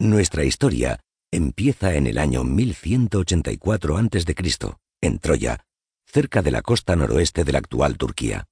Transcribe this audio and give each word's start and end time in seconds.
Nuestra 0.00 0.44
historia 0.44 1.00
empieza 1.32 1.94
en 1.96 2.06
el 2.06 2.18
año 2.18 2.44
1184 2.44 3.96
a.C., 3.98 4.76
en 5.00 5.18
Troya, 5.18 5.64
cerca 6.06 6.40
de 6.40 6.52
la 6.52 6.62
costa 6.62 6.94
noroeste 6.94 7.42
de 7.42 7.52
la 7.52 7.58
actual 7.58 7.98
Turquía. 7.98 8.46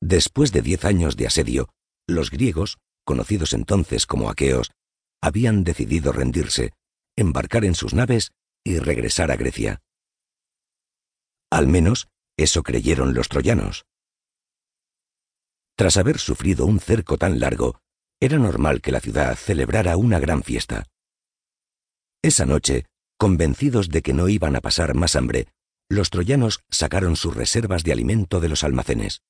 Después 0.00 0.52
de 0.52 0.62
diez 0.62 0.84
años 0.84 1.16
de 1.16 1.26
asedio, 1.26 1.70
los 2.06 2.30
griegos, 2.30 2.78
conocidos 3.04 3.52
entonces 3.52 4.06
como 4.06 4.30
aqueos, 4.30 4.70
habían 5.20 5.64
decidido 5.64 6.12
rendirse, 6.12 6.72
embarcar 7.16 7.64
en 7.64 7.74
sus 7.74 7.94
naves 7.94 8.30
y 8.62 8.78
regresar 8.78 9.32
a 9.32 9.36
Grecia. 9.36 9.82
Al 11.50 11.66
menos 11.66 12.06
eso 12.36 12.62
creyeron 12.62 13.12
los 13.12 13.28
troyanos. 13.28 13.86
Tras 15.76 15.96
haber 15.96 16.18
sufrido 16.18 16.64
un 16.64 16.78
cerco 16.78 17.18
tan 17.18 17.40
largo, 17.40 17.80
era 18.20 18.38
normal 18.38 18.80
que 18.80 18.92
la 18.92 19.00
ciudad 19.00 19.36
celebrara 19.36 19.96
una 19.96 20.18
gran 20.18 20.42
fiesta. 20.42 20.86
Esa 22.22 22.46
noche, 22.46 22.86
convencidos 23.16 23.88
de 23.88 24.02
que 24.02 24.12
no 24.12 24.28
iban 24.28 24.56
a 24.56 24.60
pasar 24.60 24.94
más 24.94 25.14
hambre, 25.14 25.48
los 25.88 26.10
troyanos 26.10 26.60
sacaron 26.68 27.16
sus 27.16 27.34
reservas 27.34 27.84
de 27.84 27.92
alimento 27.92 28.40
de 28.40 28.48
los 28.48 28.64
almacenes. 28.64 29.22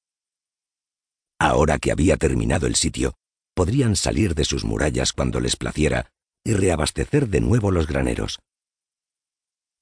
Ahora 1.38 1.78
que 1.78 1.92
había 1.92 2.16
terminado 2.16 2.66
el 2.66 2.74
sitio, 2.74 3.14
podrían 3.54 3.94
salir 3.94 4.34
de 4.34 4.44
sus 4.44 4.64
murallas 4.64 5.12
cuando 5.12 5.40
les 5.40 5.56
placiera 5.56 6.10
y 6.42 6.54
reabastecer 6.54 7.28
de 7.28 7.40
nuevo 7.40 7.70
los 7.70 7.86
graneros. 7.86 8.40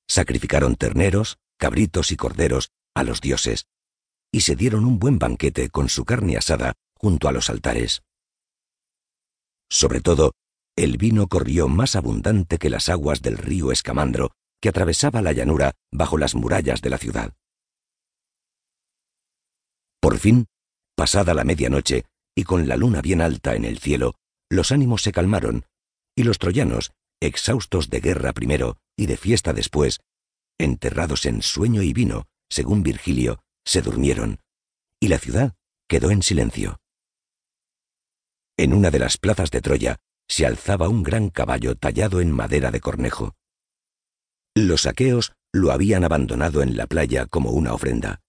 Sacrificaron 0.09 0.77
terneros, 0.77 1.39
cabritos 1.59 2.11
y 2.11 2.17
corderos 2.17 2.71
a 2.95 3.05
los 3.05 3.21
dioses, 3.21 3.67
y 4.33 4.41
se 4.41 4.57
dieron 4.57 4.85
un 4.85 4.99
buen 4.99 5.19
banquete 5.19 5.71
con 5.71 5.89
su 5.89 6.05
carne 6.05 6.37
asada 6.37 6.75
junto 6.95 7.29
a 7.29 7.33
los 7.33 7.51
altares. 7.51 8.03
Sobre 9.71 10.01
todo, 10.01 10.33
el 10.77 10.99
vino 10.99 11.27
corrió 11.27 11.69
más 11.69 11.97
abundante 11.97 12.59
que 12.59 12.71
las 12.71 12.89
aguas 12.89 13.23
del 13.23 13.39
río 13.39 13.73
Escamandro, 13.73 14.33
que 14.61 14.69
atravesaba 14.69 15.23
la 15.23 15.33
llanura 15.33 15.73
bajo 15.93 16.19
las 16.19 16.35
murallas 16.35 16.83
de 16.83 16.91
la 16.91 16.99
ciudad. 16.99 17.33
Por 20.01 20.19
fin, 20.19 20.47
pasada 20.95 21.35
la 21.35 21.45
medianoche, 21.45 22.05
y 22.35 22.45
con 22.45 22.69
la 22.69 22.77
luna 22.77 23.01
bien 23.01 23.21
alta 23.21 23.57
en 23.57 23.65
el 23.65 23.79
cielo, 23.79 24.15
los 24.51 24.71
ánimos 24.71 25.03
se 25.03 25.13
calmaron, 25.13 25.65
y 26.15 26.23
los 26.23 26.39
troyanos, 26.39 26.93
exhaustos 27.21 27.91
de 27.91 28.01
guerra 28.01 28.33
primero 28.33 28.79
y 28.97 29.07
de 29.07 29.17
fiesta 29.17 29.53
después, 29.53 30.01
enterrados 30.59 31.27
en 31.27 31.43
sueño 31.43 31.83
y 31.83 31.93
vino, 31.93 32.27
según 32.49 32.83
Virgilio, 32.83 33.41
se 33.65 33.83
durmieron, 33.83 34.41
y 35.01 35.09
la 35.09 35.19
ciudad 35.19 35.55
quedó 35.89 36.11
en 36.11 36.23
silencio. 36.23 36.79
En 38.59 38.73
una 38.73 38.91
de 38.91 38.99
las 38.99 39.19
plazas 39.19 39.51
de 39.51 39.61
Troya 39.61 39.97
se 40.29 40.47
alzaba 40.47 40.89
un 40.89 41.03
gran 41.03 41.29
caballo 41.29 41.75
tallado 41.77 42.21
en 42.21 42.33
madera 42.33 42.71
de 42.71 42.81
cornejo. 42.81 43.35
Los 44.55 44.87
aqueos 44.87 45.33
lo 45.53 45.73
habían 45.73 46.05
abandonado 46.05 46.63
en 46.63 46.77
la 46.77 46.87
playa 46.87 47.27
como 47.27 47.51
una 47.51 47.75
ofrenda. 47.75 48.21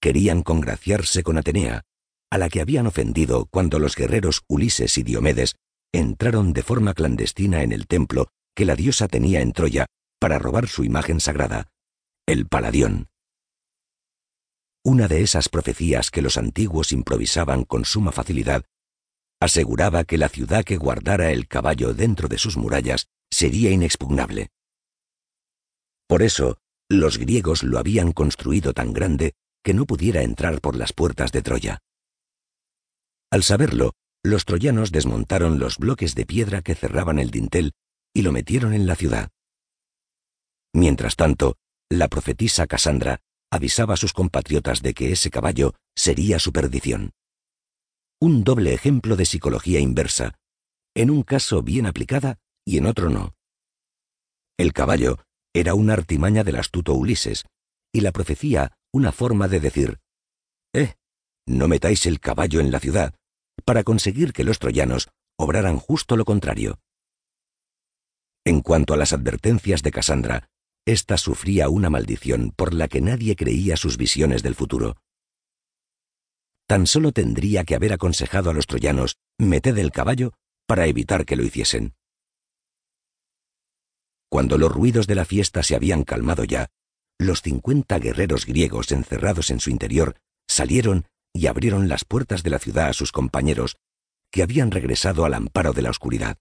Querían 0.00 0.42
congraciarse 0.42 1.22
con 1.22 1.38
Atenea, 1.38 1.82
a 2.30 2.38
la 2.38 2.48
que 2.48 2.60
habían 2.60 2.86
ofendido 2.86 3.46
cuando 3.46 3.78
los 3.78 3.96
guerreros 3.96 4.42
Ulises 4.48 4.98
y 4.98 5.02
Diomedes 5.02 5.56
entraron 5.92 6.52
de 6.52 6.62
forma 6.62 6.94
clandestina 6.94 7.62
en 7.62 7.72
el 7.72 7.86
templo 7.86 8.28
que 8.54 8.66
la 8.66 8.76
diosa 8.76 9.08
tenía 9.08 9.40
en 9.40 9.52
Troya 9.52 9.86
para 10.18 10.38
robar 10.38 10.68
su 10.68 10.84
imagen 10.84 11.20
sagrada, 11.20 11.68
el 12.26 12.46
Paladión. 12.46 13.08
Una 14.84 15.08
de 15.08 15.22
esas 15.22 15.48
profecías 15.48 16.10
que 16.10 16.22
los 16.22 16.36
antiguos 16.36 16.92
improvisaban 16.92 17.64
con 17.64 17.84
suma 17.84 18.12
facilidad 18.12 18.64
aseguraba 19.42 20.04
que 20.04 20.18
la 20.18 20.28
ciudad 20.28 20.64
que 20.64 20.76
guardara 20.76 21.32
el 21.32 21.48
caballo 21.48 21.94
dentro 21.94 22.28
de 22.28 22.38
sus 22.38 22.56
murallas 22.56 23.08
sería 23.28 23.70
inexpugnable. 23.70 24.50
Por 26.06 26.22
eso, 26.22 26.58
los 26.88 27.18
griegos 27.18 27.64
lo 27.64 27.78
habían 27.78 28.12
construido 28.12 28.72
tan 28.72 28.92
grande 28.92 29.32
que 29.64 29.74
no 29.74 29.84
pudiera 29.84 30.22
entrar 30.22 30.60
por 30.60 30.76
las 30.76 30.92
puertas 30.92 31.32
de 31.32 31.42
Troya. 31.42 31.78
Al 33.32 33.42
saberlo, 33.42 33.94
los 34.22 34.44
troyanos 34.44 34.92
desmontaron 34.92 35.58
los 35.58 35.78
bloques 35.78 36.14
de 36.14 36.24
piedra 36.24 36.62
que 36.62 36.76
cerraban 36.76 37.18
el 37.18 37.30
dintel 37.30 37.72
y 38.14 38.22
lo 38.22 38.30
metieron 38.30 38.74
en 38.74 38.86
la 38.86 38.94
ciudad. 38.94 39.30
Mientras 40.72 41.16
tanto, 41.16 41.56
la 41.90 42.06
profetisa 42.06 42.68
Casandra 42.68 43.20
avisaba 43.50 43.94
a 43.94 43.96
sus 43.96 44.12
compatriotas 44.12 44.82
de 44.82 44.94
que 44.94 45.10
ese 45.10 45.30
caballo 45.30 45.74
sería 45.96 46.38
su 46.38 46.52
perdición 46.52 47.12
un 48.22 48.44
doble 48.44 48.72
ejemplo 48.72 49.16
de 49.16 49.26
psicología 49.26 49.80
inversa, 49.80 50.38
en 50.94 51.10
un 51.10 51.24
caso 51.24 51.60
bien 51.60 51.86
aplicada 51.86 52.38
y 52.64 52.78
en 52.78 52.86
otro 52.86 53.10
no. 53.10 53.34
El 54.56 54.72
caballo 54.72 55.18
era 55.52 55.74
una 55.74 55.94
artimaña 55.94 56.44
del 56.44 56.54
astuto 56.54 56.94
Ulises, 56.94 57.44
y 57.92 58.00
la 58.00 58.12
profecía 58.12 58.78
una 58.92 59.10
forma 59.10 59.48
de 59.48 59.58
decir, 59.58 59.98
Eh, 60.72 60.94
no 61.48 61.66
metáis 61.66 62.06
el 62.06 62.20
caballo 62.20 62.60
en 62.60 62.70
la 62.70 62.78
ciudad, 62.78 63.12
para 63.64 63.82
conseguir 63.82 64.32
que 64.32 64.44
los 64.44 64.60
troyanos 64.60 65.08
obraran 65.36 65.78
justo 65.78 66.16
lo 66.16 66.24
contrario. 66.24 66.78
En 68.44 68.60
cuanto 68.60 68.94
a 68.94 68.96
las 68.96 69.12
advertencias 69.12 69.82
de 69.82 69.90
Casandra, 69.90 70.48
ésta 70.86 71.16
sufría 71.16 71.68
una 71.68 71.90
maldición 71.90 72.52
por 72.54 72.72
la 72.72 72.86
que 72.86 73.00
nadie 73.00 73.34
creía 73.34 73.76
sus 73.76 73.96
visiones 73.96 74.44
del 74.44 74.54
futuro. 74.54 74.96
Tan 76.72 76.86
solo 76.86 77.12
tendría 77.12 77.64
que 77.64 77.74
haber 77.74 77.92
aconsejado 77.92 78.48
a 78.48 78.54
los 78.54 78.66
troyanos 78.66 79.18
meted 79.36 79.76
el 79.76 79.92
caballo 79.92 80.32
para 80.66 80.86
evitar 80.86 81.26
que 81.26 81.36
lo 81.36 81.44
hiciesen. 81.44 81.92
Cuando 84.30 84.56
los 84.56 84.72
ruidos 84.72 85.06
de 85.06 85.14
la 85.14 85.26
fiesta 85.26 85.62
se 85.62 85.74
habían 85.74 86.02
calmado 86.02 86.44
ya, 86.44 86.70
los 87.18 87.42
cincuenta 87.42 87.98
guerreros 87.98 88.46
griegos 88.46 88.90
encerrados 88.90 89.50
en 89.50 89.60
su 89.60 89.68
interior 89.68 90.16
salieron 90.48 91.04
y 91.34 91.46
abrieron 91.46 91.90
las 91.90 92.06
puertas 92.06 92.42
de 92.42 92.48
la 92.48 92.58
ciudad 92.58 92.88
a 92.88 92.94
sus 92.94 93.12
compañeros, 93.12 93.76
que 94.30 94.42
habían 94.42 94.70
regresado 94.70 95.26
al 95.26 95.34
amparo 95.34 95.74
de 95.74 95.82
la 95.82 95.90
oscuridad. 95.90 96.38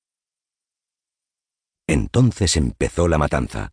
Entonces 1.88 2.56
empezó 2.56 3.10
la 3.10 3.18
matanza. 3.18 3.72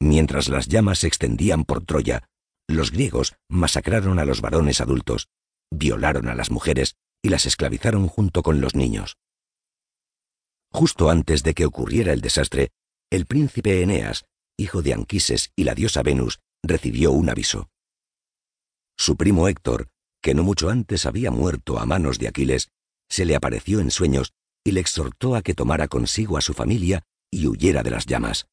Mientras 0.00 0.48
las 0.48 0.66
llamas 0.66 1.00
se 1.00 1.08
extendían 1.08 1.66
por 1.66 1.84
Troya, 1.84 2.30
los 2.68 2.92
griegos 2.92 3.34
masacraron 3.48 4.18
a 4.18 4.24
los 4.24 4.40
varones 4.40 4.80
adultos, 4.80 5.28
violaron 5.70 6.28
a 6.28 6.34
las 6.34 6.50
mujeres 6.50 6.96
y 7.22 7.30
las 7.30 7.46
esclavizaron 7.46 8.06
junto 8.06 8.42
con 8.42 8.60
los 8.60 8.74
niños. 8.74 9.16
Justo 10.70 11.10
antes 11.10 11.42
de 11.42 11.54
que 11.54 11.64
ocurriera 11.64 12.12
el 12.12 12.20
desastre, 12.20 12.70
el 13.10 13.26
príncipe 13.26 13.82
Eneas, 13.82 14.26
hijo 14.58 14.82
de 14.82 14.92
Anquises 14.92 15.50
y 15.56 15.64
la 15.64 15.74
diosa 15.74 16.02
Venus, 16.02 16.40
recibió 16.62 17.10
un 17.12 17.30
aviso. 17.30 17.70
Su 18.96 19.16
primo 19.16 19.48
Héctor, 19.48 19.88
que 20.20 20.34
no 20.34 20.42
mucho 20.42 20.68
antes 20.68 21.06
había 21.06 21.30
muerto 21.30 21.78
a 21.78 21.86
manos 21.86 22.18
de 22.18 22.28
Aquiles, 22.28 22.68
se 23.08 23.24
le 23.24 23.34
apareció 23.34 23.80
en 23.80 23.90
sueños 23.90 24.34
y 24.64 24.72
le 24.72 24.80
exhortó 24.80 25.34
a 25.34 25.42
que 25.42 25.54
tomara 25.54 25.88
consigo 25.88 26.36
a 26.36 26.42
su 26.42 26.52
familia 26.52 27.04
y 27.30 27.46
huyera 27.46 27.82
de 27.82 27.90
las 27.90 28.06
llamas. 28.06 28.46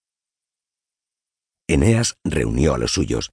Eneas 1.68 2.16
reunió 2.24 2.76
a 2.76 2.78
los 2.78 2.94
suyos, 2.94 3.32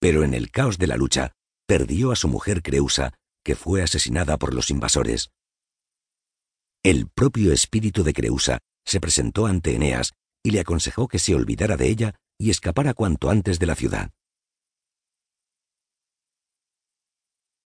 pero 0.00 0.24
en 0.24 0.34
el 0.34 0.50
caos 0.50 0.78
de 0.78 0.86
la 0.86 0.96
lucha 0.96 1.32
perdió 1.66 2.12
a 2.12 2.16
su 2.16 2.28
mujer 2.28 2.62
Creusa, 2.62 3.14
que 3.44 3.56
fue 3.56 3.82
asesinada 3.82 4.36
por 4.36 4.54
los 4.54 4.70
invasores. 4.70 5.30
El 6.82 7.08
propio 7.08 7.52
espíritu 7.52 8.04
de 8.04 8.12
Creusa 8.12 8.58
se 8.84 9.00
presentó 9.00 9.46
ante 9.46 9.74
Eneas 9.74 10.12
y 10.44 10.52
le 10.52 10.60
aconsejó 10.60 11.08
que 11.08 11.18
se 11.18 11.34
olvidara 11.34 11.76
de 11.76 11.88
ella 11.88 12.14
y 12.38 12.50
escapara 12.50 12.94
cuanto 12.94 13.30
antes 13.30 13.58
de 13.58 13.66
la 13.66 13.74
ciudad. 13.74 14.10